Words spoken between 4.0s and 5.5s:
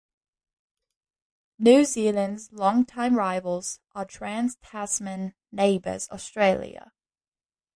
Trans-Tasman